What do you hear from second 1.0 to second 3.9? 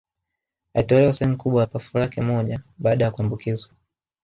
sehemu kubwa ya pafu lake moja baada ya kuambukizwa